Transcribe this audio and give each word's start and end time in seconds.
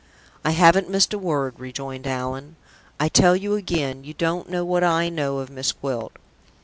"I 0.43 0.49
haven't 0.49 0.89
missed 0.89 1.13
a 1.13 1.19
word," 1.19 1.59
rejoined 1.59 2.07
Allan. 2.07 2.55
"I 2.99 3.07
tell 3.07 3.35
you 3.35 3.53
again, 3.53 4.03
you 4.03 4.15
don't 4.15 4.49
know 4.49 4.65
what 4.65 4.83
I 4.83 5.09
know 5.09 5.37
of 5.37 5.51
Miss 5.51 5.71
Gwilt. 5.73 6.13